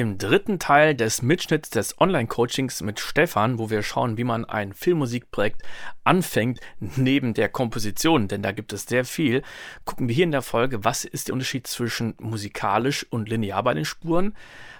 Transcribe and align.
im 0.00 0.16
dritten 0.16 0.58
Teil 0.60 0.94
des 0.94 1.22
Mitschnitts 1.22 1.70
des 1.70 2.00
Online-Coachings 2.00 2.82
mit 2.82 3.00
Stefan, 3.00 3.58
wo 3.58 3.68
wir 3.68 3.82
schauen, 3.82 4.16
wie 4.16 4.24
man 4.24 4.44
ein 4.44 4.72
Filmmusikprojekt 4.72 5.62
anfängt, 6.04 6.60
neben 6.78 7.34
der 7.34 7.48
Komposition, 7.48 8.28
denn 8.28 8.42
da 8.42 8.52
gibt 8.52 8.72
es 8.72 8.84
sehr 8.84 9.04
viel, 9.04 9.42
gucken 9.84 10.08
wir 10.08 10.14
hier 10.14 10.24
in 10.24 10.30
der 10.30 10.42
Folge, 10.42 10.84
was 10.84 11.04
ist 11.04 11.28
der 11.28 11.32
Unterschied 11.32 11.66
zwischen 11.66 12.14
musikalisch 12.20 13.06
und 13.10 13.28
linear 13.28 13.62
bei 13.64 13.74
den 13.74 13.84
Spuren, 13.84 14.36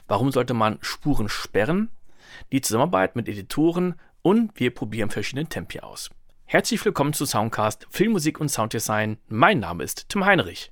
warum 0.06 0.30
sollte 0.30 0.54
man 0.54 0.78
Spuren 0.82 1.28
sperren, 1.28 1.90
die 2.52 2.60
Zusammenarbeit 2.60 3.16
mit 3.16 3.28
Editoren 3.28 3.96
und 4.22 4.52
wir 4.60 4.72
probieren 4.72 5.10
verschiedene 5.10 5.48
Tempi 5.48 5.80
aus. 5.80 6.10
Herzlich 6.44 6.84
willkommen 6.84 7.12
zu 7.12 7.26
Soundcast 7.26 7.86
Filmmusik 7.90 8.40
und 8.40 8.50
Sounddesign. 8.50 9.18
Mein 9.26 9.58
Name 9.58 9.82
ist 9.82 10.08
Tim 10.08 10.24
Heinrich. 10.24 10.70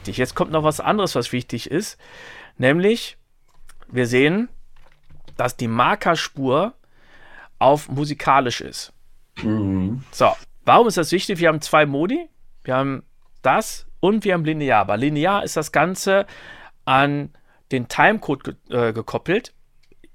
Wichtig. 0.00 0.18
Jetzt 0.18 0.34
kommt 0.34 0.50
noch 0.50 0.64
was 0.64 0.80
anderes, 0.80 1.14
was 1.14 1.32
wichtig 1.32 1.70
ist. 1.70 1.98
Nämlich, 2.56 3.16
wir 3.88 4.06
sehen, 4.06 4.48
dass 5.36 5.56
die 5.56 5.68
Markerspur 5.68 6.74
auf 7.58 7.88
musikalisch 7.88 8.60
ist. 8.60 8.92
Mhm. 9.42 10.02
So, 10.10 10.32
warum 10.64 10.88
ist 10.88 10.96
das 10.96 11.12
wichtig? 11.12 11.38
Wir 11.38 11.48
haben 11.48 11.60
zwei 11.60 11.86
Modi. 11.86 12.28
Wir 12.64 12.76
haben 12.76 13.02
das 13.42 13.86
und 14.00 14.24
wir 14.24 14.34
haben 14.34 14.44
linear. 14.44 14.84
Bei 14.86 14.96
linear 14.96 15.44
ist 15.44 15.56
das 15.56 15.72
Ganze 15.72 16.26
an 16.84 17.30
den 17.72 17.88
Timecode 17.88 18.44
ge 18.44 18.54
äh, 18.70 18.92
gekoppelt. 18.92 19.54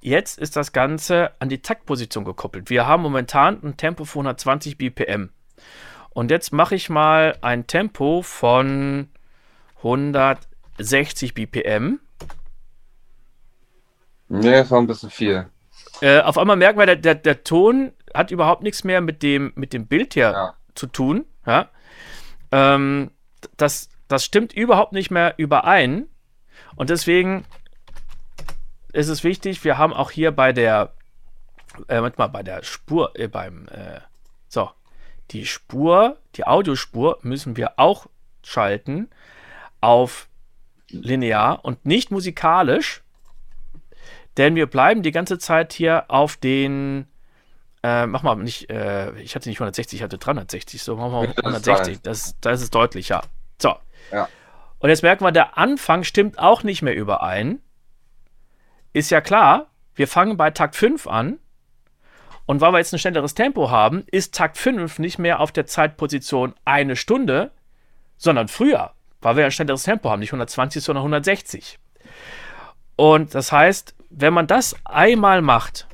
Jetzt 0.02 0.38
ist 0.38 0.56
das 0.56 0.72
Ganze 0.72 1.32
an 1.40 1.50
die 1.50 1.62
Taktposition 1.62 2.26
gekoppelt. 2.26 2.70
Wir 2.70 2.86
haben 2.86 3.02
momentan 3.02 3.64
ein 3.64 3.78
Tempo 3.78 4.06
von 4.06 4.28
120 4.28 4.78
BPM. 4.78 5.32
Und 6.12 6.30
jetzt 6.30 6.54
mache 6.54 6.76
ich 6.76 6.90
mal 6.90 7.38
ein 7.42 7.66
Tempo 7.66 8.22
von 8.22 9.10
160 9.86 11.34
BPM. 11.36 12.00
Nee, 14.28 14.52
das 14.52 14.72
war 14.72 14.80
ein 14.80 14.88
bisschen 14.88 15.12
viel. 15.12 15.48
Äh, 16.02 16.22
auf 16.22 16.38
einmal 16.38 16.56
merken 16.56 16.80
wir, 16.80 16.88
der, 16.88 16.96
der, 16.96 17.16
der, 17.16 17.44
Ton 17.44 17.94
hat 18.14 18.32
überhaupt 18.32 18.64
nichts 18.64 18.84
mehr 18.84 19.02
mit 19.02 19.22
dem, 19.22 19.54
mit 19.56 19.74
dem 19.74 19.86
Bild 19.86 20.16
hier 20.16 20.32
ja. 20.32 20.54
zu 20.74 20.88
tun. 20.88 21.26
Ja? 21.46 21.70
Ähm, 22.52 23.12
das, 23.58 23.90
das 24.08 24.26
stimmt 24.26 24.54
überhaupt 24.54 24.94
nicht 24.94 25.12
mehr 25.12 25.36
überein. 25.38 26.08
Und 26.76 26.90
deswegen 26.90 27.46
ist 28.92 29.10
es 29.10 29.24
wichtig, 29.24 29.64
wir 29.64 29.78
haben 29.78 29.94
auch 29.94 30.10
hier 30.10 30.32
bei 30.32 30.52
der, 30.52 30.94
äh, 31.88 32.02
manchmal 32.02 32.30
bei 32.30 32.42
der 32.42 32.64
Spur, 32.64 33.12
äh, 33.14 33.28
beim, 33.28 33.68
äh, 33.68 34.00
so, 34.48 34.72
die 35.32 35.46
Spur, 35.46 36.18
die 36.36 36.48
Audiospur 36.48 37.20
müssen 37.22 37.58
wir 37.58 37.74
auch 37.78 38.08
schalten 38.42 39.10
auf 39.86 40.28
linear 40.90 41.64
und 41.64 41.86
nicht 41.86 42.12
musikalisch, 42.12 43.04
denn 44.38 44.56
wir 44.56 44.66
bleiben 44.66 45.04
die 45.04 45.12
ganze 45.12 45.38
Zeit 45.38 45.74
hier 45.74 46.06
auf 46.08 46.38
den. 46.38 47.08
Äh, 47.84 48.08
mach 48.08 48.24
mal 48.24 48.36
nicht, 48.36 48.70
äh, 48.72 49.14
ich 49.20 49.36
hatte 49.36 49.48
nicht 49.48 49.60
160, 49.60 50.00
ich 50.00 50.04
hatte 50.04 50.18
360, 50.18 50.82
so 50.82 50.96
machen 50.96 51.12
wir 51.12 51.38
160. 51.38 52.02
Das, 52.02 52.36
das 52.42 52.64
ist 52.64 52.74
deutlich, 52.74 53.10
ja. 53.10 53.22
So. 53.62 53.76
Ja. 54.12 54.28
Und 54.80 54.90
jetzt 54.90 55.04
merken 55.04 55.24
wir, 55.24 55.32
der 55.32 55.58
Anfang 55.58 56.04
stimmt 56.04 56.40
auch 56.40 56.64
nicht 56.64 56.82
mehr 56.82 56.96
überein. 56.96 57.62
Ist 58.92 59.12
ja 59.12 59.22
klar, 59.22 59.68
wir 59.94 60.08
fangen 60.08 60.36
bei 60.36 60.50
Takt 60.50 60.76
5 60.76 61.06
an. 61.06 61.38
Und 62.48 62.60
weil 62.62 62.74
wir 62.74 62.80
jetzt 62.80 62.94
ein 62.94 63.00
schnelleres 63.00 63.36
Tempo 63.36 63.70
haben, 63.70 64.04
ist 64.12 64.34
Takt 64.34 64.58
5 64.58 64.98
nicht 64.98 65.20
mehr 65.20 65.40
auf 65.40 65.52
der 65.52 65.68
Zeitposition 65.68 66.56
eine 66.66 66.96
Stunde, 66.96 67.52
sondern 68.18 68.48
früher 68.48 68.95
weil 69.26 69.38
wir 69.38 69.46
ein 69.46 69.52
schnelleres 69.52 69.82
Tempo 69.82 70.12
haben, 70.12 70.20
nicht 70.20 70.30
120, 70.30 70.84
sondern 70.84 71.02
160. 71.02 71.80
Und 72.96 73.34
das 73.34 73.52
heißt, 73.52 73.96
wenn 74.12 74.36
man 74.36 74.46
das 74.46 74.76
einmal 74.86 75.42
macht, 75.42 75.88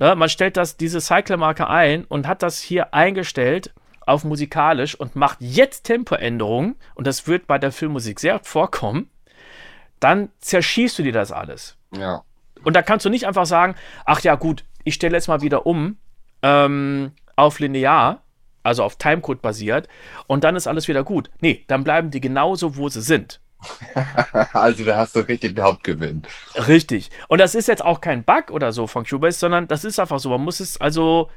ne, 0.00 0.16
man 0.16 0.28
stellt 0.28 0.56
das, 0.56 0.76
diese 0.76 1.00
Cycle-Marke 1.00 1.68
ein 1.68 2.04
und 2.04 2.26
hat 2.26 2.42
das 2.42 2.58
hier 2.58 2.94
eingestellt 2.94 3.72
auf 4.00 4.24
musikalisch 4.24 4.96
und 4.96 5.14
macht 5.14 5.38
jetzt 5.40 5.84
Tempoänderungen, 5.84 6.74
und 6.96 7.06
das 7.06 7.28
wird 7.28 7.46
bei 7.46 7.58
der 7.58 7.70
Filmmusik 7.70 8.18
sehr 8.18 8.40
vorkommen, 8.40 9.08
dann 10.00 10.30
zerschießt 10.40 10.98
du 10.98 11.04
dir 11.04 11.12
das 11.12 11.30
alles. 11.30 11.76
Ja. 11.96 12.24
Und 12.64 12.74
da 12.74 12.82
kannst 12.82 13.06
du 13.06 13.08
nicht 13.08 13.28
einfach 13.28 13.46
sagen, 13.46 13.76
ach 14.04 14.18
ja, 14.22 14.34
gut, 14.34 14.64
ich 14.82 14.94
stelle 14.94 15.14
jetzt 15.14 15.28
mal 15.28 15.42
wieder 15.42 15.64
um 15.64 15.96
ähm, 16.42 17.12
auf 17.36 17.60
linear, 17.60 18.23
also 18.64 18.82
auf 18.82 18.96
Timecode 18.96 19.40
basiert, 19.40 19.88
und 20.26 20.42
dann 20.42 20.56
ist 20.56 20.66
alles 20.66 20.88
wieder 20.88 21.04
gut. 21.04 21.30
Nee, 21.40 21.64
dann 21.68 21.84
bleiben 21.84 22.10
die 22.10 22.20
genauso, 22.20 22.76
wo 22.76 22.88
sie 22.88 23.02
sind. 23.02 23.40
also 24.52 24.84
da 24.84 24.96
hast 24.96 25.16
du 25.16 25.20
richtig 25.20 25.54
den 25.54 25.64
Hauptgewinn. 25.64 26.22
Richtig. 26.68 27.10
Und 27.28 27.40
das 27.40 27.54
ist 27.54 27.68
jetzt 27.68 27.84
auch 27.84 28.00
kein 28.00 28.24
Bug 28.24 28.50
oder 28.50 28.72
so 28.72 28.86
von 28.86 29.04
Cubase, 29.04 29.38
sondern 29.38 29.68
das 29.68 29.84
ist 29.84 29.98
einfach 29.98 30.18
so. 30.18 30.30
Man 30.30 30.42
muss 30.42 30.60
es 30.60 30.80
also 30.80 31.30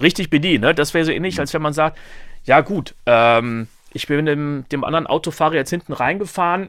richtig 0.00 0.30
bedienen. 0.30 0.62
Ne? 0.62 0.74
Das 0.74 0.94
wäre 0.94 1.04
so 1.04 1.12
ähnlich, 1.12 1.40
als 1.40 1.52
wenn 1.54 1.62
man 1.62 1.72
sagt, 1.72 1.98
ja 2.44 2.60
gut, 2.60 2.94
ähm, 3.06 3.68
ich 3.92 4.06
bin 4.06 4.26
dem, 4.26 4.64
dem 4.70 4.84
anderen 4.84 5.06
Autofahrer 5.06 5.54
jetzt 5.54 5.70
hinten 5.70 5.92
reingefahren. 5.92 6.68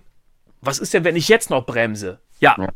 Was 0.62 0.80
ist 0.80 0.94
denn, 0.94 1.04
wenn 1.04 1.16
ich 1.16 1.28
jetzt 1.28 1.50
noch 1.50 1.66
bremse? 1.66 2.20
Ja, 2.40 2.56
ja. 2.58 2.70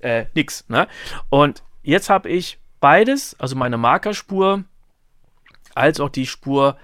Äh, 0.00 0.26
nix. 0.34 0.64
Ne? 0.68 0.88
Und 1.28 1.62
jetzt 1.82 2.10
habe 2.10 2.28
ich 2.28 2.58
beides, 2.80 3.36
also 3.38 3.56
meine 3.56 3.76
Markerspur 3.76 4.64
als 5.74 6.00
auch 6.00 6.08
die 6.08 6.26
Spur, 6.26 6.76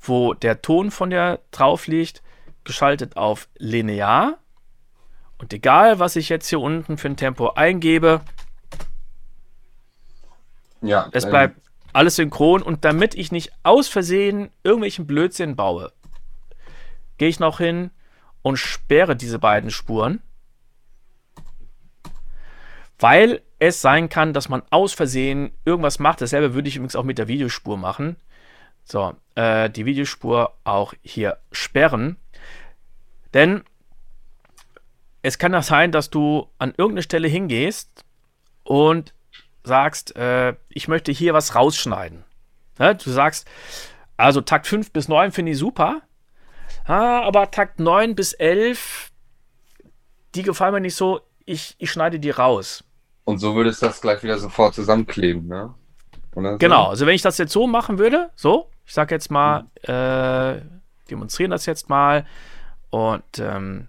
wo 0.00 0.34
der 0.34 0.62
Ton 0.62 0.90
von 0.90 1.10
der 1.10 1.40
drauf 1.50 1.86
liegt, 1.86 2.22
geschaltet 2.64 3.16
auf 3.16 3.48
linear. 3.56 4.38
Und 5.38 5.52
egal, 5.52 5.98
was 5.98 6.16
ich 6.16 6.28
jetzt 6.28 6.48
hier 6.48 6.60
unten 6.60 6.98
für 6.98 7.08
ein 7.08 7.16
Tempo 7.16 7.50
eingebe, 7.50 8.20
ja, 10.80 11.08
es 11.12 11.28
bleibt 11.28 11.60
alles 11.92 12.16
synchron. 12.16 12.62
Und 12.62 12.84
damit 12.84 13.14
ich 13.14 13.32
nicht 13.32 13.52
aus 13.62 13.88
Versehen 13.88 14.50
irgendwelchen 14.62 15.06
Blödsinn 15.06 15.56
baue, 15.56 15.92
gehe 17.16 17.28
ich 17.28 17.40
noch 17.40 17.58
hin 17.58 17.90
und 18.42 18.56
sperre 18.56 19.16
diese 19.16 19.38
beiden 19.38 19.70
Spuren. 19.70 20.22
Weil 22.98 23.42
es 23.58 23.80
sein 23.80 24.08
kann, 24.08 24.32
dass 24.32 24.48
man 24.48 24.62
aus 24.70 24.92
Versehen 24.92 25.52
irgendwas 25.64 25.98
macht. 25.98 26.20
Dasselbe 26.20 26.54
würde 26.54 26.68
ich 26.68 26.76
übrigens 26.76 26.96
auch 26.96 27.04
mit 27.04 27.18
der 27.18 27.28
Videospur 27.28 27.76
machen. 27.76 28.16
So, 28.84 29.14
äh, 29.34 29.68
die 29.70 29.84
Videospur 29.84 30.54
auch 30.64 30.94
hier 31.02 31.38
sperren. 31.52 32.16
Denn 33.34 33.62
es 35.22 35.38
kann 35.38 35.52
doch 35.52 35.62
sein, 35.62 35.92
dass 35.92 36.10
du 36.10 36.48
an 36.58 36.70
irgendeine 36.70 37.02
Stelle 37.02 37.28
hingehst 37.28 38.04
und 38.64 39.12
sagst, 39.64 40.16
äh, 40.16 40.54
ich 40.68 40.88
möchte 40.88 41.12
hier 41.12 41.34
was 41.34 41.54
rausschneiden. 41.54 42.24
Ne? 42.78 42.94
Du 42.94 43.10
sagst, 43.10 43.46
also 44.16 44.40
Takt 44.40 44.66
5 44.66 44.92
bis 44.92 45.08
9 45.08 45.32
finde 45.32 45.52
ich 45.52 45.58
super, 45.58 46.02
ah, 46.84 47.22
aber 47.22 47.50
Takt 47.50 47.80
9 47.80 48.14
bis 48.14 48.32
11, 48.32 49.10
die 50.34 50.42
gefallen 50.42 50.74
mir 50.74 50.80
nicht 50.80 50.96
so, 50.96 51.20
ich, 51.44 51.76
ich 51.78 51.90
schneide 51.90 52.18
die 52.20 52.30
raus. 52.30 52.84
Und 53.28 53.40
so 53.40 53.54
würdest 53.54 53.82
du 53.82 53.86
das 53.86 54.00
gleich 54.00 54.22
wieder 54.22 54.38
sofort 54.38 54.74
zusammenkleben, 54.74 55.48
ne? 55.48 55.74
Oder 56.34 56.56
genau, 56.56 56.84
so? 56.84 56.88
also 56.88 57.06
wenn 57.06 57.14
ich 57.14 57.20
das 57.20 57.36
jetzt 57.36 57.52
so 57.52 57.66
machen 57.66 57.98
würde, 57.98 58.30
so, 58.34 58.70
ich 58.86 58.94
sag 58.94 59.10
jetzt 59.10 59.30
mal, 59.30 59.66
äh, 59.82 60.62
demonstrieren 61.10 61.50
das 61.50 61.66
jetzt 61.66 61.90
mal 61.90 62.24
und 62.88 63.38
ähm, 63.38 63.88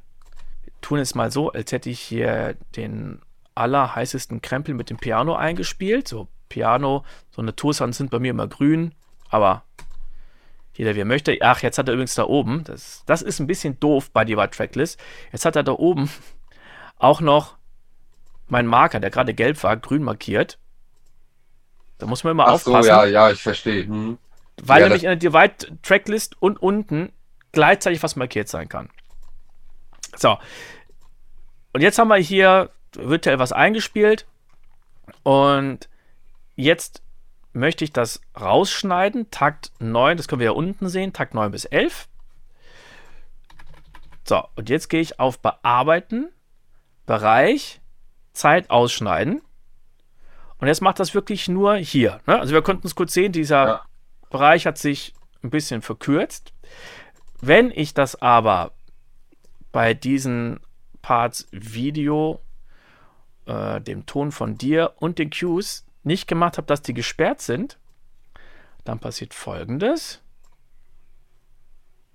tun 0.81 0.99
es 0.99 1.15
mal 1.15 1.31
so, 1.31 1.53
als 1.53 1.71
hätte 1.71 1.89
ich 1.89 2.01
hier 2.01 2.57
den 2.75 3.21
allerheißesten 3.55 4.41
Krempel 4.41 4.73
mit 4.73 4.89
dem 4.89 4.97
Piano 4.97 5.35
eingespielt. 5.35 6.09
So, 6.09 6.27
Piano, 6.49 7.05
so 7.31 7.41
eine 7.41 7.55
Toursound 7.55 7.95
sind 7.95 8.11
bei 8.11 8.19
mir 8.19 8.31
immer 8.31 8.49
grün, 8.49 8.93
aber 9.29 9.63
jeder 10.73 10.95
wie 10.95 10.99
er 10.99 11.05
möchte. 11.05 11.37
Ach, 11.39 11.61
jetzt 11.61 11.77
hat 11.77 11.87
er 11.87 11.93
übrigens 11.93 12.15
da 12.15 12.25
oben, 12.25 12.65
das, 12.65 13.03
das 13.05 13.21
ist 13.21 13.39
ein 13.39 13.47
bisschen 13.47 13.79
doof 13.79 14.11
bei 14.11 14.25
die 14.25 14.35
Tracklist. 14.35 14.99
Jetzt 15.31 15.45
hat 15.45 15.55
er 15.55 15.63
da 15.63 15.71
oben 15.71 16.09
auch 16.97 17.21
noch 17.21 17.58
meinen 18.51 18.67
Marker, 18.67 18.99
der 18.99 19.09
gerade 19.09 19.33
gelb 19.33 19.61
war, 19.63 19.77
grün 19.77 20.03
markiert. 20.03 20.59
Da 21.97 22.05
muss 22.05 22.23
man 22.23 22.31
immer 22.31 22.47
Ach 22.47 22.53
aufpassen. 22.53 22.83
So, 22.83 22.89
ja, 22.89 23.05
ja, 23.05 23.31
ich 23.31 23.41
verstehe. 23.41 23.85
Hm. 23.85 24.17
Weil 24.61 24.81
ja, 24.81 24.87
nämlich 24.87 25.03
in 25.03 25.09
der 25.09 25.15
Divide-Tracklist 25.15 26.41
und 26.41 26.61
unten 26.61 27.11
gleichzeitig 27.51 28.01
was 28.03 28.15
markiert 28.15 28.47
sein 28.47 28.69
kann. 28.69 28.89
So. 30.15 30.37
Und 31.73 31.81
jetzt 31.81 31.97
haben 31.99 32.07
wir 32.07 32.17
hier 32.17 32.71
virtuell 32.93 33.39
was 33.39 33.51
eingespielt. 33.51 34.25
Und 35.23 35.89
jetzt 36.55 37.03
möchte 37.53 37.83
ich 37.83 37.93
das 37.93 38.21
rausschneiden. 38.39 39.31
Takt 39.31 39.71
9, 39.79 40.17
das 40.17 40.27
können 40.27 40.39
wir 40.39 40.47
ja 40.47 40.51
unten 40.51 40.89
sehen. 40.89 41.13
Takt 41.13 41.33
9 41.33 41.51
bis 41.51 41.65
11. 41.65 42.07
So, 44.27 44.47
und 44.55 44.69
jetzt 44.69 44.89
gehe 44.89 45.01
ich 45.01 45.19
auf 45.19 45.39
Bearbeiten, 45.39 46.29
Bereich, 47.05 47.81
Zeit 48.39 48.69
ausschneiden. 48.69 49.41
Und 50.59 50.67
jetzt 50.67 50.81
macht 50.81 50.99
das 50.99 51.13
wirklich 51.13 51.47
nur 51.47 51.75
hier. 51.75 52.21
Ne? 52.25 52.39
Also 52.39 52.53
wir 52.53 52.61
konnten 52.61 52.87
es 52.87 52.95
kurz 52.95 53.13
sehen, 53.13 53.31
dieser 53.31 53.67
ja. 53.67 53.85
Bereich 54.29 54.65
hat 54.65 54.77
sich 54.77 55.13
ein 55.43 55.49
bisschen 55.49 55.81
verkürzt. 55.81 56.53
Wenn 57.41 57.71
ich 57.71 57.93
das 57.93 58.21
aber 58.21 58.71
bei 59.71 59.93
diesen 59.93 60.59
Parts 61.01 61.47
Video, 61.51 62.41
äh, 63.45 63.81
dem 63.81 64.05
Ton 64.05 64.31
von 64.31 64.57
dir 64.57 64.93
und 64.97 65.19
den 65.19 65.29
Cues 65.29 65.85
nicht 66.03 66.27
gemacht 66.27 66.57
habe, 66.57 66.67
dass 66.67 66.81
die 66.81 66.93
gesperrt 66.93 67.41
sind, 67.41 67.77
dann 68.83 68.99
passiert 68.99 69.33
folgendes. 69.33 70.21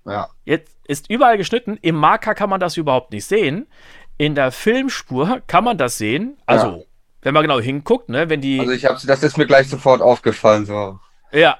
Ja. 0.05 0.29
Jetzt 0.43 0.75
ist 0.85 1.09
überall 1.09 1.37
geschnitten. 1.37 1.77
Im 1.81 1.95
Marker 1.95 2.35
kann 2.35 2.49
man 2.49 2.59
das 2.59 2.77
überhaupt 2.77 3.11
nicht 3.11 3.25
sehen. 3.25 3.67
In 4.17 4.33
der 4.33 4.51
Filmspur 4.51 5.41
kann 5.47 5.65
man 5.65 5.77
das 5.77 5.97
sehen. 5.97 6.37
Also, 6.45 6.67
ja. 6.67 6.83
wenn 7.21 7.33
man 7.33 7.43
genau 7.43 7.59
hinguckt, 7.59 8.07
ne, 8.07 8.29
wenn 8.29 8.39
die. 8.39 8.59
Also 8.61 8.71
ich 8.71 8.85
habe 8.85 8.97
das 9.05 9.23
ist 9.23 9.37
mir 9.37 9.45
gleich 9.45 9.67
sofort 9.67 10.01
aufgefallen. 10.01 10.65
So. 10.65 10.99
Ja. 11.31 11.57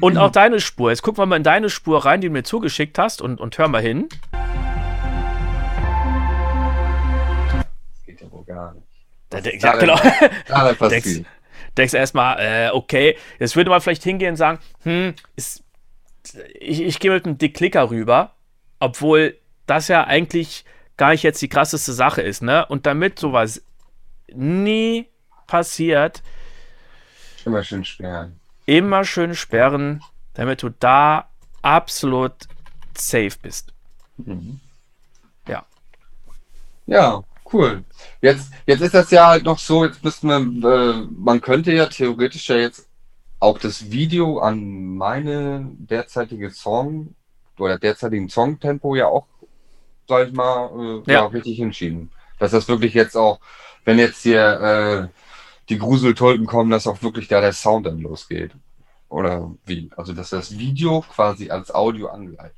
Und 0.00 0.18
auch 0.18 0.30
deine 0.30 0.60
Spur. 0.60 0.90
Jetzt 0.90 1.02
gucken 1.02 1.22
wir 1.22 1.26
mal 1.26 1.36
in 1.36 1.42
deine 1.42 1.70
Spur 1.70 2.04
rein, 2.04 2.20
die 2.20 2.28
du 2.28 2.32
mir 2.32 2.44
zugeschickt 2.44 2.98
hast 2.98 3.22
und, 3.22 3.40
und 3.40 3.56
hör 3.58 3.66
mal 3.66 3.80
hin. 3.80 4.08
Das 7.50 8.04
geht 8.04 8.20
ja 8.20 8.30
wohl 8.30 8.44
gar 8.44 8.74
nicht. 8.74 8.86
Da 9.30 9.40
denk, 9.40 9.62
ja, 9.62 9.76
genau. 9.76 9.98
denkst, 10.88 11.22
denkst 11.76 11.94
erstmal, 11.94 12.36
äh, 12.38 12.70
okay, 12.70 13.16
jetzt 13.38 13.56
würde 13.56 13.70
man 13.70 13.80
vielleicht 13.80 14.04
hingehen 14.04 14.30
und 14.30 14.36
sagen, 14.36 14.58
hm, 14.82 15.14
ist, 15.34 15.64
ich, 16.60 16.82
ich 16.82 17.00
gehe 17.00 17.10
mit 17.10 17.24
einem 17.24 17.38
Dick-Klicker 17.38 17.90
rüber, 17.90 18.34
obwohl 18.78 19.38
das 19.66 19.88
ja 19.88 20.04
eigentlich 20.04 20.64
gar 20.96 21.10
nicht 21.10 21.22
jetzt 21.22 21.42
die 21.42 21.48
krasseste 21.48 21.92
Sache 21.92 22.22
ist, 22.22 22.42
ne? 22.42 22.66
Und 22.66 22.86
damit 22.86 23.18
sowas 23.18 23.62
nie 24.32 25.06
passiert. 25.46 26.22
Immer 27.44 27.62
schön 27.62 27.84
sperren. 27.84 28.40
Immer 28.66 29.04
schön 29.04 29.34
sperren, 29.34 30.02
damit 30.34 30.62
du 30.62 30.70
da 30.70 31.28
absolut 31.62 32.34
safe 32.96 33.36
bist. 33.40 33.72
Mhm. 34.16 34.60
Ja. 35.46 35.64
Ja, 36.86 37.22
cool. 37.52 37.84
Jetzt, 38.20 38.50
jetzt 38.66 38.80
ist 38.80 38.94
das 38.94 39.10
ja 39.10 39.28
halt 39.28 39.44
noch 39.44 39.58
so, 39.58 39.84
jetzt 39.84 40.02
müssen 40.02 40.62
wir, 40.62 40.70
äh, 40.70 41.06
man 41.16 41.40
könnte 41.40 41.72
ja 41.72 41.86
theoretisch 41.86 42.48
ja 42.48 42.56
jetzt 42.56 42.88
auch 43.38 43.58
das 43.58 43.90
Video 43.90 44.38
an 44.38 44.96
meine 44.96 45.68
derzeitige 45.78 46.50
Song 46.50 47.14
oder 47.58 47.78
derzeitigen 47.78 48.28
Songtempo 48.28 48.96
ja 48.96 49.06
auch, 49.06 49.26
sag 50.08 50.28
ich 50.28 50.34
mal, 50.34 51.02
äh, 51.06 51.12
ja. 51.12 51.20
ja. 51.20 51.26
richtig 51.26 51.60
entschieden. 51.60 52.10
Dass 52.38 52.50
das 52.50 52.68
wirklich 52.68 52.94
jetzt 52.94 53.16
auch, 53.16 53.40
wenn 53.84 53.98
jetzt 53.98 54.22
hier 54.22 54.60
äh, 54.60 55.08
die 55.68 55.78
Gruseltolken 55.78 56.46
kommen, 56.46 56.70
dass 56.70 56.86
auch 56.86 57.02
wirklich 57.02 57.28
da 57.28 57.40
der 57.40 57.52
Sound 57.52 57.86
dann 57.86 58.00
losgeht. 58.00 58.52
Oder 59.08 59.50
wie? 59.64 59.90
Also, 59.96 60.12
dass 60.12 60.30
das 60.30 60.58
Video 60.58 61.00
quasi 61.00 61.50
als 61.50 61.74
Audio 61.74 62.08
angleicht. 62.08 62.54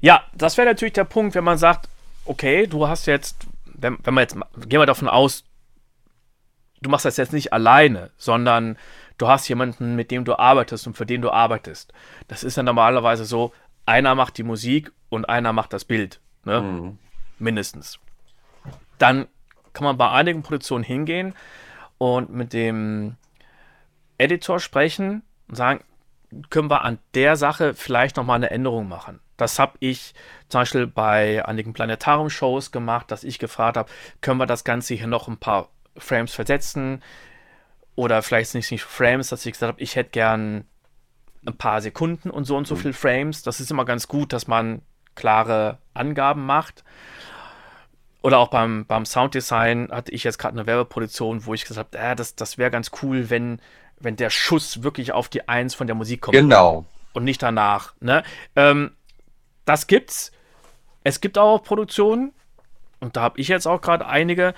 Ja, 0.00 0.24
das 0.34 0.56
wäre 0.56 0.68
natürlich 0.68 0.94
der 0.94 1.04
Punkt, 1.04 1.34
wenn 1.34 1.44
man 1.44 1.58
sagt, 1.58 1.88
okay, 2.24 2.66
du 2.66 2.88
hast 2.88 3.06
jetzt, 3.06 3.46
wenn, 3.64 3.98
wenn 4.02 4.14
man 4.14 4.22
jetzt, 4.22 4.36
gehen 4.68 4.80
wir 4.80 4.86
davon 4.86 5.08
aus, 5.08 5.44
du 6.80 6.90
machst 6.90 7.04
das 7.04 7.16
jetzt 7.16 7.32
nicht 7.32 7.52
alleine, 7.52 8.10
sondern 8.16 8.76
du 9.18 9.28
hast 9.28 9.48
jemanden, 9.48 9.96
mit 9.96 10.10
dem 10.10 10.24
du 10.24 10.38
arbeitest 10.38 10.86
und 10.86 10.96
für 10.96 11.06
den 11.06 11.22
du 11.22 11.30
arbeitest. 11.30 11.92
Das 12.26 12.42
ist 12.42 12.56
ja 12.56 12.62
normalerweise 12.62 13.24
so, 13.24 13.52
einer 13.86 14.14
macht 14.14 14.38
die 14.38 14.42
Musik 14.42 14.92
und 15.08 15.28
einer 15.28 15.52
macht 15.52 15.72
das 15.72 15.84
Bild. 15.84 16.20
Ne? 16.44 16.60
Mhm. 16.60 16.98
Mindestens. 17.38 17.98
Dann 18.98 19.26
kann 19.72 19.84
man 19.84 19.96
bei 19.96 20.10
einigen 20.10 20.42
Produktionen 20.42 20.84
hingehen 20.84 21.34
und 21.98 22.30
mit 22.30 22.52
dem 22.52 23.16
Editor 24.18 24.60
sprechen 24.60 25.22
und 25.48 25.54
sagen, 25.54 25.84
können 26.50 26.70
wir 26.70 26.84
an 26.84 26.98
der 27.14 27.36
Sache 27.36 27.74
vielleicht 27.74 28.16
nochmal 28.16 28.36
eine 28.36 28.50
Änderung 28.50 28.88
machen. 28.88 29.20
Das 29.36 29.58
habe 29.58 29.78
ich 29.80 30.14
zum 30.48 30.60
Beispiel 30.60 30.86
bei 30.86 31.44
einigen 31.46 31.72
Planetarium-Shows 31.72 32.72
gemacht, 32.72 33.10
dass 33.10 33.24
ich 33.24 33.38
gefragt 33.38 33.76
habe, 33.76 33.90
können 34.20 34.38
wir 34.38 34.46
das 34.46 34.64
Ganze 34.64 34.94
hier 34.94 35.06
noch 35.06 35.28
ein 35.28 35.38
paar 35.38 35.70
Frames 35.96 36.34
versetzen? 36.34 37.02
Oder 37.96 38.22
vielleicht 38.22 38.54
nicht, 38.54 38.70
nicht 38.70 38.84
Frames, 38.84 39.28
dass 39.30 39.44
ich 39.46 39.52
gesagt 39.52 39.72
habe, 39.72 39.82
ich 39.82 39.96
hätte 39.96 40.10
gern 40.10 40.64
ein 41.46 41.56
paar 41.56 41.80
Sekunden 41.80 42.30
und 42.30 42.44
so 42.44 42.56
und 42.56 42.66
so 42.66 42.74
mhm. 42.74 42.80
viel 42.80 42.92
Frames. 42.92 43.42
Das 43.42 43.60
ist 43.60 43.70
immer 43.70 43.84
ganz 43.84 44.08
gut, 44.08 44.32
dass 44.32 44.46
man 44.46 44.82
klare 45.14 45.78
Angaben 45.94 46.46
macht. 46.46 46.84
Oder 48.22 48.38
auch 48.38 48.48
beim, 48.48 48.84
beim 48.84 49.06
Sounddesign 49.06 49.88
hatte 49.90 50.12
ich 50.12 50.24
jetzt 50.24 50.38
gerade 50.38 50.58
eine 50.58 50.66
Werbeproduktion, 50.66 51.46
wo 51.46 51.54
ich 51.54 51.64
gesagt 51.64 51.96
habe, 51.96 52.04
äh, 52.04 52.14
das, 52.14 52.34
das 52.34 52.58
wäre 52.58 52.70
ganz 52.70 52.90
cool, 53.02 53.30
wenn, 53.30 53.60
wenn 53.98 54.16
der 54.16 54.30
Schuss 54.30 54.82
wirklich 54.82 55.12
auf 55.12 55.28
die 55.28 55.48
Eins 55.48 55.74
von 55.74 55.86
der 55.86 55.96
Musik 55.96 56.20
kommt. 56.20 56.36
Genau. 56.36 56.84
Und 57.14 57.24
nicht 57.24 57.42
danach. 57.42 57.94
Ne? 58.00 58.22
Ähm, 58.56 58.92
das 59.64 59.86
gibt's. 59.86 60.32
Es 61.02 61.20
gibt 61.20 61.38
auch 61.38 61.62
Produktionen, 61.62 62.32
und 63.00 63.16
da 63.16 63.22
habe 63.22 63.40
ich 63.40 63.48
jetzt 63.48 63.66
auch 63.66 63.80
gerade 63.80 64.06
einige, 64.06 64.52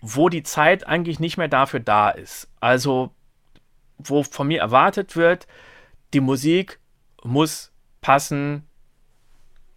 wo 0.00 0.28
die 0.28 0.44
Zeit 0.44 0.86
eigentlich 0.86 1.18
nicht 1.18 1.36
mehr 1.36 1.48
dafür 1.48 1.80
da 1.80 2.10
ist. 2.10 2.48
Also, 2.60 3.10
wo 3.98 4.22
von 4.22 4.46
mir 4.46 4.60
erwartet 4.60 5.16
wird, 5.16 5.48
die 6.12 6.20
Musik 6.20 6.78
muss 7.22 7.72
passen 8.00 8.66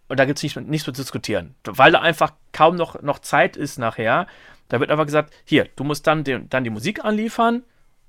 und 0.08 0.20
da 0.20 0.24
gibt 0.24 0.38
es 0.38 0.42
nicht, 0.42 0.56
nichts 0.56 0.84
zu 0.84 0.92
diskutieren, 0.92 1.54
weil 1.64 1.92
da 1.92 2.00
einfach 2.00 2.32
kaum 2.52 2.76
noch, 2.76 3.02
noch 3.02 3.18
Zeit 3.18 3.56
ist 3.56 3.78
nachher. 3.78 4.26
Da 4.68 4.80
wird 4.80 4.90
einfach 4.90 5.06
gesagt, 5.06 5.32
hier, 5.44 5.68
du 5.76 5.84
musst 5.84 6.06
dann, 6.06 6.24
den, 6.24 6.48
dann 6.48 6.64
die 6.64 6.70
Musik 6.70 7.04
anliefern. 7.04 7.64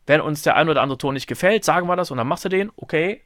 Wenn 0.05 0.21
uns 0.21 0.41
der 0.41 0.55
ein 0.55 0.69
oder 0.69 0.81
andere 0.81 0.97
Ton 0.97 1.15
nicht 1.15 1.27
gefällt, 1.27 1.65
sagen 1.65 1.87
wir 1.87 1.95
das 1.95 2.11
und 2.11 2.17
dann 2.17 2.27
machst 2.27 2.45
du 2.45 2.49
den, 2.49 2.71
okay. 2.77 3.21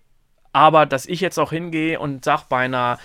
Aber 0.53 0.85
dass 0.85 1.05
ich 1.05 1.21
jetzt 1.21 1.37
auch 1.37 1.51
hingehe 1.51 1.99
und 1.99 2.25
sage 2.25 2.43
bei 2.49 2.65
einer 2.65 2.97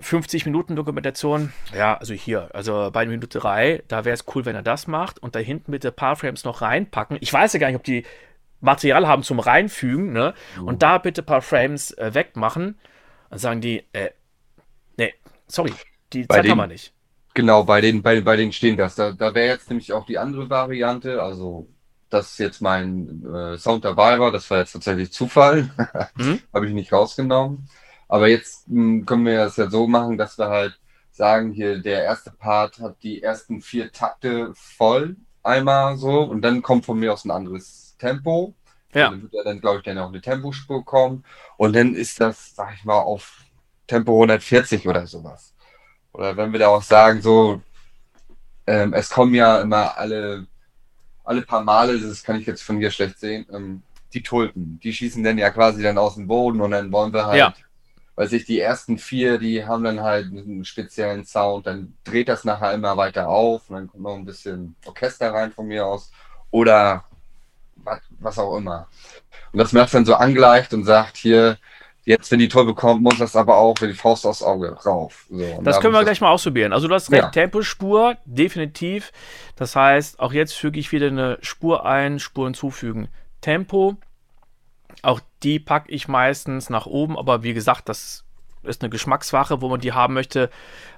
50 0.00 0.46
Minuten 0.46 0.76
Dokumentation, 0.76 1.52
ja, 1.74 1.96
also 1.96 2.12
hier, 2.12 2.50
also 2.52 2.90
bei 2.92 3.06
Minute 3.06 3.26
3, 3.38 3.84
da 3.88 4.04
wäre 4.04 4.14
es 4.14 4.24
cool, 4.34 4.44
wenn 4.44 4.56
er 4.56 4.62
das 4.62 4.86
macht 4.86 5.22
und 5.22 5.34
da 5.34 5.38
hinten 5.38 5.72
bitte 5.72 5.88
ein 5.88 5.94
paar 5.94 6.16
Frames 6.16 6.44
noch 6.44 6.60
reinpacken. 6.60 7.16
Ich 7.20 7.32
weiß 7.32 7.52
ja 7.54 7.60
gar 7.60 7.68
nicht, 7.68 7.76
ob 7.76 7.84
die 7.84 8.04
Material 8.62 9.06
haben 9.06 9.22
zum 9.22 9.40
Reinfügen, 9.40 10.12
ne? 10.12 10.34
Mhm. 10.56 10.68
Und 10.68 10.82
da 10.82 10.98
bitte 10.98 11.22
ein 11.22 11.26
paar 11.26 11.42
Frames 11.42 11.90
äh, 11.92 12.14
wegmachen. 12.14 12.78
Dann 13.28 13.38
sagen 13.38 13.60
die, 13.60 13.84
äh, 13.92 14.10
nee, 14.96 15.12
sorry, 15.46 15.72
die 16.12 16.24
bei 16.24 16.36
Zeit 16.36 16.44
den, 16.44 16.52
haben 16.52 16.58
wir 16.58 16.66
nicht. 16.68 16.94
Genau, 17.34 17.64
bei 17.64 17.80
den, 17.80 18.02
bei, 18.02 18.20
bei 18.20 18.36
denen 18.36 18.52
stehen 18.52 18.76
das. 18.76 18.94
Da, 18.94 19.12
da 19.12 19.34
wäre 19.34 19.48
jetzt 19.48 19.68
nämlich 19.68 19.92
auch 19.92 20.06
die 20.06 20.18
andere 20.18 20.48
Variante, 20.48 21.22
also 21.22 21.68
dass 22.08 22.36
jetzt 22.38 22.60
mein 22.60 23.24
äh, 23.24 23.56
Sound 23.56 23.84
dabei 23.84 24.18
war, 24.20 24.30
das 24.30 24.50
war 24.50 24.58
jetzt 24.58 24.72
tatsächlich 24.72 25.12
Zufall. 25.12 25.70
Mhm. 26.14 26.40
Habe 26.52 26.66
ich 26.66 26.74
nicht 26.74 26.92
rausgenommen. 26.92 27.68
Aber 28.06 28.28
jetzt 28.28 28.68
mh, 28.68 28.76
hm, 28.76 29.06
können 29.06 29.24
wir 29.24 29.38
das 29.38 29.56
ja 29.56 29.70
so 29.70 29.86
machen, 29.86 30.18
dass 30.18 30.36
wir 30.36 30.48
halt 30.48 30.78
sagen, 31.10 31.52
hier 31.52 31.78
der 31.78 32.04
erste 32.04 32.30
Part 32.30 32.78
hat 32.80 33.02
die 33.02 33.22
ersten 33.22 33.62
vier 33.62 33.90
Takte 33.92 34.52
voll 34.54 35.16
einmal 35.42 35.96
so 35.96 36.20
und 36.20 36.42
dann 36.42 36.62
kommt 36.62 36.84
von 36.84 36.98
mir 36.98 37.12
aus 37.12 37.24
ein 37.24 37.30
anderes 37.30 37.81
Tempo. 38.02 38.54
Ja. 38.94 39.10
Dann 39.10 39.22
wird 39.22 39.32
ja 39.32 39.44
dann, 39.44 39.60
glaube 39.60 39.78
ich, 39.78 39.84
dann 39.84 39.98
auch 39.98 40.08
eine 40.08 40.20
Tempospur 40.20 40.84
kommen 40.84 41.24
und 41.56 41.74
dann 41.74 41.94
ist 41.94 42.20
das, 42.20 42.54
sag 42.54 42.74
ich 42.74 42.84
mal, 42.84 42.98
auf 42.98 43.38
Tempo 43.86 44.12
140 44.12 44.86
oder 44.86 45.06
sowas. 45.06 45.54
Oder 46.12 46.36
wenn 46.36 46.52
wir 46.52 46.58
da 46.58 46.68
auch 46.68 46.82
sagen, 46.82 47.22
so, 47.22 47.62
ähm, 48.66 48.92
es 48.92 49.08
kommen 49.08 49.34
ja 49.34 49.62
immer 49.62 49.96
alle, 49.96 50.46
alle 51.24 51.42
paar 51.42 51.62
Male, 51.64 51.98
das 51.98 52.22
kann 52.22 52.38
ich 52.38 52.46
jetzt 52.46 52.62
von 52.62 52.78
hier 52.78 52.90
schlecht 52.90 53.18
sehen, 53.18 53.46
ähm, 53.52 53.82
die 54.12 54.22
Tulpen, 54.22 54.78
die 54.82 54.92
schießen 54.92 55.24
dann 55.24 55.38
ja 55.38 55.48
quasi 55.50 55.82
dann 55.82 55.96
aus 55.96 56.16
dem 56.16 56.26
Boden 56.26 56.60
und 56.60 56.72
dann 56.72 56.92
wollen 56.92 57.14
wir 57.14 57.24
halt 57.24 57.38
ja 57.38 57.54
weil 58.14 58.28
sich 58.28 58.44
die 58.44 58.60
ersten 58.60 58.98
vier, 58.98 59.38
die 59.38 59.64
haben 59.64 59.84
dann 59.84 60.00
halt 60.00 60.26
einen 60.26 60.64
speziellen 60.64 61.24
Sound, 61.24 61.66
dann 61.66 61.96
dreht 62.04 62.28
das 62.28 62.44
nachher 62.44 62.72
immer 62.74 62.96
weiter 62.96 63.28
auf 63.28 63.70
und 63.70 63.76
dann 63.76 63.88
kommt 63.88 64.02
noch 64.02 64.14
ein 64.14 64.24
bisschen 64.24 64.76
Orchester 64.86 65.32
rein 65.32 65.52
von 65.52 65.66
mir 65.66 65.86
aus 65.86 66.10
oder 66.50 67.04
was, 67.84 68.00
was 68.20 68.38
auch 68.38 68.56
immer. 68.56 68.88
Und 69.52 69.58
das 69.58 69.72
merkt 69.72 69.94
dann 69.94 70.04
so 70.04 70.14
angleicht 70.14 70.72
und 70.72 70.84
sagt 70.84 71.16
hier, 71.16 71.58
jetzt, 72.04 72.30
wenn 72.30 72.38
die 72.38 72.48
Toll 72.48 72.66
bekommt, 72.66 73.02
muss 73.02 73.18
das 73.18 73.36
aber 73.36 73.56
auch, 73.56 73.74
wenn 73.80 73.90
die 73.90 73.96
Faust 73.96 74.26
aufs 74.26 74.42
Auge 74.42 74.72
rauf. 74.84 75.26
So, 75.30 75.60
das 75.62 75.80
können 75.80 75.94
wir 75.94 76.02
gleich 76.04 76.20
mal 76.20 76.30
ausprobieren. 76.30 76.72
Also 76.72 76.88
du 76.88 76.94
hast 76.94 77.10
recht, 77.10 77.22
ja. 77.22 77.30
Tempospur, 77.30 78.16
definitiv. 78.24 79.12
Das 79.56 79.76
heißt, 79.76 80.20
auch 80.20 80.32
jetzt 80.32 80.54
füge 80.54 80.80
ich 80.80 80.92
wieder 80.92 81.08
eine 81.08 81.38
Spur 81.42 81.86
ein, 81.86 82.18
Spur 82.18 82.46
hinzufügen. 82.46 83.08
Tempo, 83.40 83.96
auch 85.02 85.20
die 85.42 85.58
packe 85.58 85.90
ich 85.90 86.08
meistens 86.08 86.70
nach 86.70 86.86
oben, 86.86 87.18
aber 87.18 87.42
wie 87.42 87.54
gesagt, 87.54 87.88
das 87.88 88.24
ist 88.62 88.82
eine 88.82 88.90
Geschmackswache, 88.90 89.60
wo 89.60 89.68
man 89.68 89.80
die 89.80 89.92
haben 89.92 90.14
möchte. 90.14 90.50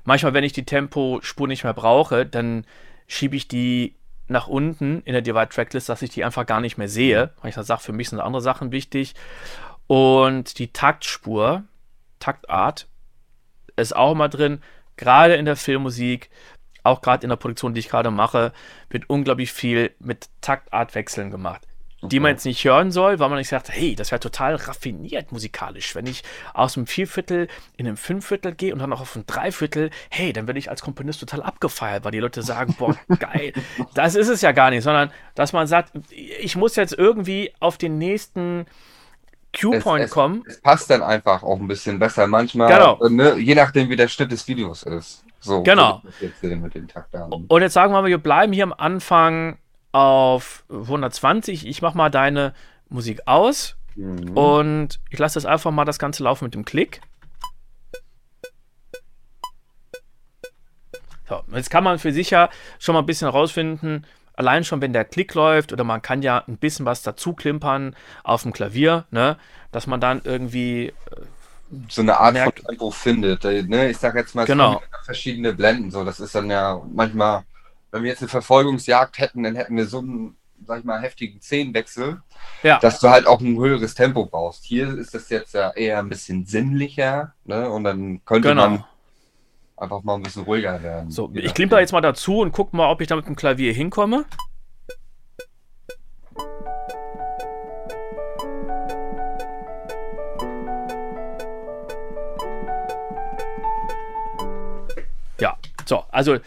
Manchmal, 0.04 0.34
wenn 0.34 0.44
ich 0.44 0.52
die 0.52 0.66
Tempospur 0.66 1.48
nicht 1.48 1.64
mehr 1.64 1.72
brauche, 1.72 2.26
dann 2.26 2.66
schiebe 3.06 3.36
ich 3.36 3.48
die 3.48 3.94
nach 4.26 4.46
unten 4.46 5.02
in 5.02 5.12
der 5.12 5.22
Divide 5.22 5.48
Tracklist, 5.48 5.88
dass 5.88 6.02
ich 6.02 6.10
die 6.10 6.24
einfach 6.24 6.46
gar 6.46 6.60
nicht 6.60 6.78
mehr 6.78 6.88
sehe. 6.88 7.32
Weil 7.40 7.50
ich 7.50 7.54
dann 7.54 7.64
sage, 7.64 7.82
für 7.82 7.92
mich 7.92 8.08
sind 8.10 8.20
andere 8.20 8.42
Sachen 8.42 8.72
wichtig. 8.72 9.14
Und 9.86 10.58
die 10.58 10.72
Taktspur, 10.72 11.64
Taktart, 12.20 12.88
ist 13.76 13.94
auch 13.94 14.12
immer 14.12 14.28
drin, 14.28 14.62
gerade 14.96 15.34
in 15.34 15.44
der 15.44 15.56
Filmmusik. 15.56 16.30
auch 16.84 17.00
gerade 17.00 17.24
in 17.24 17.30
der 17.30 17.36
Produktion, 17.36 17.74
die 17.74 17.80
ich 17.80 17.88
gerade 17.88 18.10
mache, 18.10 18.52
wird 18.90 19.08
unglaublich 19.08 19.52
viel 19.52 19.94
mit 20.00 20.28
Taktartwechseln 20.42 21.30
gemacht 21.30 21.66
die 22.08 22.20
man 22.20 22.32
jetzt 22.32 22.44
nicht 22.44 22.64
hören 22.64 22.90
soll, 22.90 23.18
weil 23.18 23.28
man 23.28 23.38
nicht 23.38 23.48
sagt, 23.48 23.70
hey, 23.70 23.94
das 23.94 24.10
wäre 24.10 24.20
total 24.20 24.56
raffiniert 24.56 25.32
musikalisch. 25.32 25.94
Wenn 25.94 26.06
ich 26.06 26.22
aus 26.52 26.76
einem 26.76 26.86
Vierviertel 26.86 27.48
in 27.76 27.86
ein 27.86 27.96
Fünfviertel 27.96 28.54
gehe 28.54 28.72
und 28.72 28.78
dann 28.78 28.90
noch 28.90 29.00
auf 29.00 29.16
ein 29.16 29.26
Dreiviertel, 29.26 29.90
hey, 30.10 30.32
dann 30.32 30.46
werde 30.46 30.58
ich 30.58 30.70
als 30.70 30.82
Komponist 30.82 31.20
total 31.20 31.42
abgefeiert, 31.42 32.04
weil 32.04 32.12
die 32.12 32.20
Leute 32.20 32.42
sagen, 32.42 32.74
boah, 32.78 32.96
geil. 33.18 33.52
Das 33.94 34.14
ist 34.14 34.28
es 34.28 34.40
ja 34.42 34.52
gar 34.52 34.70
nicht, 34.70 34.82
sondern 34.82 35.10
dass 35.34 35.52
man 35.52 35.66
sagt, 35.66 35.92
ich 36.10 36.56
muss 36.56 36.76
jetzt 36.76 36.92
irgendwie 36.92 37.52
auf 37.60 37.78
den 37.78 37.98
nächsten 37.98 38.66
Q-Point 39.58 40.10
kommen. 40.10 40.42
Es 40.46 40.60
passt 40.60 40.90
dann 40.90 41.02
einfach 41.02 41.42
auch 41.42 41.58
ein 41.60 41.68
bisschen 41.68 41.98
besser 41.98 42.26
manchmal, 42.26 42.72
genau. 42.72 43.08
ne, 43.08 43.36
je 43.38 43.54
nachdem, 43.54 43.88
wie 43.88 43.96
der 43.96 44.08
Schnitt 44.08 44.32
des 44.32 44.46
Videos 44.48 44.82
ist. 44.82 45.24
So, 45.40 45.62
genau. 45.62 46.02
Jetzt 46.20 46.42
und 46.42 47.62
jetzt 47.62 47.74
sagen 47.74 47.92
wir 47.92 48.00
mal, 48.00 48.08
wir 48.08 48.18
bleiben 48.18 48.52
hier 48.52 48.64
am 48.64 48.72
Anfang 48.72 49.58
auf 49.94 50.64
120. 50.68 51.66
Ich 51.68 51.80
mache 51.80 51.96
mal 51.96 52.10
deine 52.10 52.52
Musik 52.88 53.22
aus 53.26 53.76
mhm. 53.94 54.36
und 54.36 55.00
ich 55.08 55.18
lasse 55.20 55.34
das 55.34 55.46
einfach 55.46 55.70
mal 55.70 55.84
das 55.84 56.00
Ganze 56.00 56.24
laufen 56.24 56.46
mit 56.46 56.54
dem 56.54 56.64
Klick. 56.64 57.00
So, 61.28 61.42
jetzt 61.54 61.70
kann 61.70 61.84
man 61.84 61.98
für 61.98 62.12
sich 62.12 62.30
ja 62.30 62.50
schon 62.78 62.94
mal 62.94 62.98
ein 62.98 63.06
bisschen 63.06 63.30
herausfinden, 63.30 64.04
allein 64.34 64.64
schon 64.64 64.80
wenn 64.80 64.92
der 64.92 65.04
Klick 65.04 65.32
läuft 65.34 65.72
oder 65.72 65.84
man 65.84 66.02
kann 66.02 66.22
ja 66.22 66.42
ein 66.48 66.56
bisschen 66.56 66.84
was 66.84 67.02
dazu 67.02 67.32
klimpern 67.32 67.94
auf 68.24 68.42
dem 68.42 68.52
Klavier, 68.52 69.06
ne, 69.12 69.38
dass 69.70 69.86
man 69.86 70.00
dann 70.00 70.20
irgendwie 70.24 70.88
äh, 70.88 70.92
so 71.88 72.02
eine 72.02 72.18
Art 72.18 72.34
merkt, 72.34 72.58
von 72.58 72.68
Tempo 72.68 72.90
findet. 72.90 73.44
Äh, 73.44 73.62
ne? 73.62 73.90
Ich 73.90 73.98
sage 73.98 74.18
jetzt 74.18 74.34
mal, 74.34 74.42
es 74.42 74.48
genau. 74.48 74.82
verschiedene 75.04 75.54
Blenden, 75.54 75.92
so 75.92 76.04
das 76.04 76.18
ist 76.18 76.34
dann 76.34 76.50
ja 76.50 76.82
manchmal 76.92 77.44
wenn 77.94 78.02
wir 78.02 78.10
jetzt 78.10 78.22
eine 78.22 78.28
Verfolgungsjagd 78.28 79.18
hätten, 79.18 79.44
dann 79.44 79.54
hätten 79.54 79.76
wir 79.76 79.86
so 79.86 80.00
einen, 80.00 80.36
sag 80.66 80.80
ich 80.80 80.84
mal, 80.84 81.00
heftigen 81.00 81.40
Zehnwechsel, 81.40 82.20
ja. 82.64 82.80
dass 82.80 82.98
du 82.98 83.08
halt 83.08 83.28
auch 83.28 83.40
ein 83.40 83.56
höheres 83.56 83.94
Tempo 83.94 84.26
brauchst. 84.26 84.64
Hier 84.64 84.98
ist 84.98 85.14
das 85.14 85.28
jetzt 85.28 85.54
ja 85.54 85.70
eher 85.70 86.00
ein 86.00 86.08
bisschen 86.08 86.44
sinnlicher, 86.44 87.34
ne? 87.44 87.70
Und 87.70 87.84
dann 87.84 88.24
könnte 88.24 88.48
genau. 88.48 88.68
man 88.68 88.84
einfach 89.76 90.02
mal 90.02 90.16
ein 90.16 90.24
bisschen 90.24 90.42
ruhiger 90.42 90.82
werden. 90.82 91.12
So, 91.12 91.30
ich 91.34 91.54
klimper 91.54 91.78
jetzt 91.78 91.92
mal 91.92 92.00
dazu 92.00 92.40
und 92.40 92.50
guck 92.50 92.72
mal, 92.72 92.90
ob 92.90 93.00
ich 93.00 93.06
da 93.06 93.14
mit 93.14 93.28
dem 93.28 93.36
Klavier 93.36 93.72
hinkomme. 93.72 94.24
Ja, 105.38 105.56
so, 105.86 106.02
also 106.10 106.38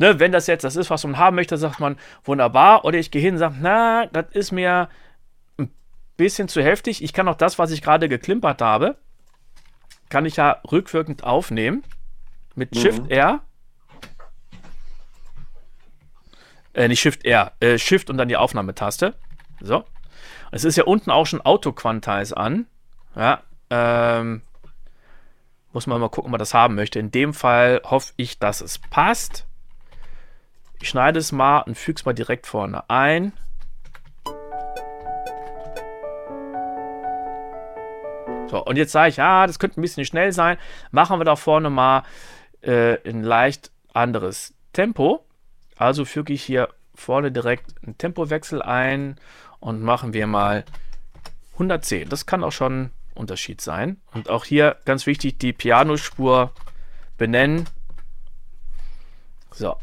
Ne, 0.00 0.18
wenn 0.18 0.32
das 0.32 0.46
jetzt 0.46 0.64
das 0.64 0.76
ist, 0.76 0.88
was 0.88 1.04
man 1.04 1.18
haben 1.18 1.36
möchte, 1.36 1.58
sagt 1.58 1.78
man 1.78 1.98
wunderbar. 2.24 2.86
Oder 2.86 2.98
ich 2.98 3.10
gehe 3.10 3.20
hin 3.20 3.34
und 3.34 3.38
sage, 3.38 3.56
na, 3.60 4.06
das 4.06 4.24
ist 4.32 4.50
mir 4.50 4.88
ein 5.58 5.70
bisschen 6.16 6.48
zu 6.48 6.62
heftig. 6.62 7.04
Ich 7.04 7.12
kann 7.12 7.28
auch 7.28 7.36
das, 7.36 7.58
was 7.58 7.70
ich 7.70 7.82
gerade 7.82 8.08
geklimpert 8.08 8.62
habe, 8.62 8.96
kann 10.08 10.24
ich 10.24 10.36
ja 10.36 10.62
rückwirkend 10.72 11.22
aufnehmen. 11.22 11.84
Mit 12.54 12.74
mhm. 12.74 12.80
Shift 12.80 13.10
R. 13.10 13.42
Äh, 16.72 16.88
nicht 16.88 17.00
Shift 17.00 17.26
R, 17.26 17.52
äh, 17.60 17.76
Shift 17.76 18.08
und 18.08 18.16
dann 18.16 18.28
die 18.28 18.38
Aufnahmetaste. 18.38 19.12
So. 19.60 19.84
Es 20.50 20.64
ist 20.64 20.76
ja 20.76 20.84
unten 20.84 21.10
auch 21.10 21.26
schon 21.26 21.42
Auto-Quantize 21.42 22.34
an. 22.34 22.64
Ja, 23.14 23.42
ähm, 23.68 24.40
muss 25.74 25.86
man 25.86 26.00
mal 26.00 26.08
gucken, 26.08 26.28
ob 26.28 26.30
man 26.30 26.38
das 26.38 26.54
haben 26.54 26.74
möchte. 26.74 26.98
In 26.98 27.10
dem 27.10 27.34
Fall 27.34 27.82
hoffe 27.84 28.14
ich, 28.16 28.38
dass 28.38 28.62
es 28.62 28.78
passt. 28.78 29.46
Ich 30.80 30.88
schneide 30.88 31.18
es 31.18 31.30
mal 31.30 31.60
und 31.60 31.76
füge 31.76 31.98
es 31.98 32.04
mal 32.06 32.14
direkt 32.14 32.46
vorne 32.46 32.88
ein. 32.88 33.32
So, 38.50 38.64
und 38.64 38.76
jetzt 38.76 38.92
sage 38.92 39.10
ich, 39.10 39.16
ja, 39.16 39.46
das 39.46 39.58
könnte 39.58 39.78
ein 39.78 39.82
bisschen 39.82 40.04
schnell 40.04 40.32
sein. 40.32 40.56
Machen 40.90 41.20
wir 41.20 41.24
da 41.24 41.36
vorne 41.36 41.70
mal 41.70 42.02
äh, 42.62 42.96
ein 43.08 43.22
leicht 43.22 43.70
anderes 43.92 44.54
Tempo. 44.72 45.24
Also 45.76 46.04
füge 46.04 46.32
ich 46.32 46.42
hier 46.42 46.68
vorne 46.94 47.30
direkt 47.30 47.74
einen 47.84 47.96
Tempowechsel 47.96 48.60
ein 48.60 49.20
und 49.60 49.82
machen 49.82 50.14
wir 50.14 50.26
mal 50.26 50.64
110. 51.54 52.08
Das 52.08 52.26
kann 52.26 52.42
auch 52.42 52.52
schon 52.52 52.82
ein 52.84 52.90
Unterschied 53.14 53.60
sein. 53.60 54.00
Und 54.12 54.30
auch 54.30 54.44
hier 54.44 54.76
ganz 54.84 55.06
wichtig, 55.06 55.38
die 55.38 55.52
Pianospur 55.52 56.52
benennen. 57.18 57.68
So, 59.52 59.76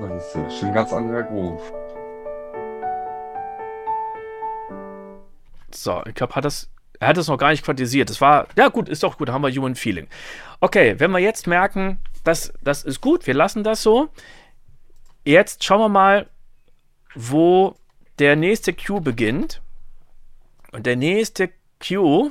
Das 0.00 0.34
ist 0.34 0.58
schon 0.58 0.68
ein 0.68 0.74
ganz 0.74 0.92
anderer 0.92 1.24
Groove. 1.24 1.72
So, 5.74 6.02
ich 6.06 6.14
glaube, 6.14 6.34
hat 6.34 6.44
das. 6.44 6.70
Er 7.00 7.08
hat 7.08 7.16
das 7.16 7.28
noch 7.28 7.38
gar 7.38 7.50
nicht 7.50 7.64
quantisiert. 7.64 8.10
Das 8.10 8.20
war. 8.20 8.46
Ja, 8.56 8.68
gut, 8.68 8.88
ist 8.88 9.02
doch 9.02 9.18
gut. 9.18 9.28
Haben 9.28 9.42
wir 9.42 9.50
Human 9.50 9.74
Feeling. 9.74 10.08
Okay, 10.60 10.98
wenn 10.98 11.10
wir 11.10 11.18
jetzt 11.18 11.46
merken, 11.46 11.98
das, 12.24 12.52
das 12.62 12.84
ist 12.84 13.00
gut, 13.00 13.26
wir 13.26 13.34
lassen 13.34 13.64
das 13.64 13.82
so. 13.82 14.08
Jetzt 15.24 15.64
schauen 15.64 15.80
wir 15.80 15.88
mal, 15.88 16.28
wo 17.14 17.74
der 18.18 18.36
nächste 18.36 18.72
Cue 18.72 19.00
beginnt. 19.00 19.62
Und 20.70 20.86
der 20.86 20.96
nächste 20.96 21.50
Cue, 21.80 22.30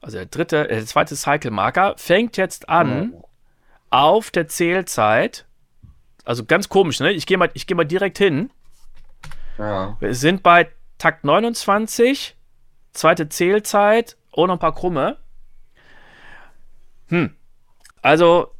also 0.00 0.18
der 0.18 0.26
dritte, 0.26 0.68
äh, 0.68 0.76
der 0.76 0.86
zweite 0.86 1.16
Cycle-Marker, 1.16 1.94
fängt 1.96 2.36
jetzt 2.36 2.68
an. 2.68 3.14
Oh 3.14 3.29
auf 3.90 4.30
der 4.30 4.48
Zählzeit, 4.48 5.46
also 6.24 6.44
ganz 6.44 6.68
komisch, 6.68 7.00
ne? 7.00 7.12
Ich 7.12 7.26
gehe 7.26 7.38
mal, 7.38 7.50
geh 7.52 7.74
mal 7.74 7.84
direkt 7.84 8.18
hin. 8.18 8.50
Ja. 9.58 9.96
Wir 10.00 10.14
sind 10.14 10.42
bei 10.42 10.70
Takt 10.98 11.24
29, 11.24 12.36
zweite 12.92 13.28
Zählzeit, 13.28 14.16
oh, 14.32 14.46
noch 14.46 14.54
ein 14.54 14.60
paar 14.60 14.74
Krumme. 14.74 15.18
Hm. 17.08 17.34
Also, 18.02 18.52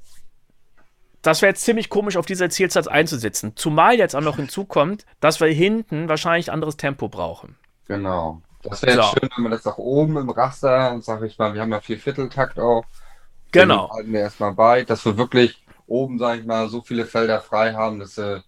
das 1.22 1.42
wäre 1.42 1.50
jetzt 1.50 1.62
ziemlich 1.62 1.88
komisch, 1.90 2.16
auf 2.16 2.26
dieser 2.26 2.50
Zielzeit 2.50 2.88
einzusetzen. 2.88 3.52
Zumal 3.56 3.96
jetzt 3.96 4.16
auch 4.16 4.20
noch 4.20 4.36
hinzukommt, 4.36 5.06
dass 5.20 5.40
wir 5.40 5.48
hinten 5.48 6.08
wahrscheinlich 6.08 6.50
anderes 6.50 6.76
Tempo 6.76 7.08
brauchen. 7.08 7.56
Genau. 7.86 8.42
Das 8.62 8.82
wäre 8.82 9.02
so. 9.02 9.08
schön, 9.10 9.30
wenn 9.36 9.42
man 9.44 9.52
das 9.52 9.66
auch 9.66 9.78
oben 9.78 10.16
im 10.16 10.28
Raster, 10.30 11.00
sag 11.00 11.22
ich 11.22 11.38
mal, 11.38 11.54
wir 11.54 11.62
haben 11.62 11.72
ja 11.72 11.80
vier 11.80 11.98
Vierteltakt 11.98 12.58
auch, 12.58 12.84
Genau. 13.52 13.86
Den 13.86 13.96
halten 13.96 14.12
wir 14.12 14.20
erstmal 14.20 14.52
bei, 14.52 14.84
dass 14.84 15.04
wir 15.04 15.16
wirklich 15.16 15.64
oben, 15.86 16.18
sage 16.18 16.40
ich 16.40 16.46
mal, 16.46 16.68
so 16.68 16.80
viele 16.82 17.04
Felder 17.04 17.40
frei 17.40 17.74
haben, 17.74 17.98
dass, 17.98 18.16
äh, 18.18 18.40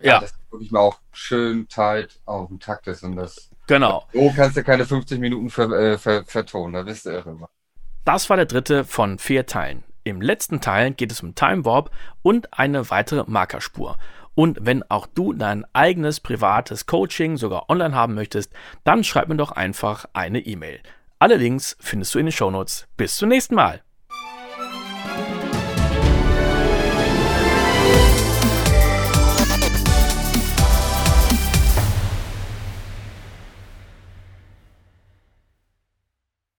ja. 0.00 0.20
dass 0.20 0.34
wirklich 0.50 0.70
mal 0.70 0.80
auch 0.80 0.98
schön 1.12 1.68
tight 1.68 2.18
auf 2.24 2.48
dem 2.48 2.60
Takt 2.60 2.86
ist 2.86 3.02
und 3.02 3.16
das. 3.16 3.50
Genau. 3.66 4.06
So 4.12 4.32
kannst 4.34 4.56
du 4.56 4.64
keine 4.64 4.86
50 4.86 5.20
Minuten 5.20 5.50
ver, 5.50 5.70
äh, 5.72 5.98
ver, 5.98 6.24
vertonen, 6.24 6.72
da 6.72 6.82
bist 6.82 7.04
du 7.04 7.10
irre. 7.10 7.48
Das 8.04 8.30
war 8.30 8.36
der 8.36 8.46
dritte 8.46 8.84
von 8.84 9.18
vier 9.18 9.44
Teilen. 9.44 9.84
Im 10.04 10.22
letzten 10.22 10.62
Teil 10.62 10.92
geht 10.92 11.12
es 11.12 11.22
um 11.22 11.34
Time 11.34 11.66
Warp 11.66 11.90
und 12.22 12.58
eine 12.58 12.88
weitere 12.88 13.24
Markerspur. 13.26 13.98
Und 14.34 14.58
wenn 14.62 14.88
auch 14.88 15.06
du 15.06 15.34
dein 15.34 15.66
eigenes 15.74 16.20
privates 16.20 16.86
Coaching 16.86 17.36
sogar 17.36 17.68
online 17.68 17.94
haben 17.94 18.14
möchtest, 18.14 18.52
dann 18.84 19.04
schreib 19.04 19.28
mir 19.28 19.36
doch 19.36 19.52
einfach 19.52 20.06
eine 20.14 20.38
E-Mail. 20.38 20.80
Alle 21.18 21.36
Links 21.36 21.76
findest 21.80 22.14
du 22.14 22.20
in 22.20 22.26
den 22.26 22.32
Shownotes. 22.32 22.86
Bis 22.96 23.16
zum 23.16 23.28
nächsten 23.28 23.56
Mal. 23.56 23.82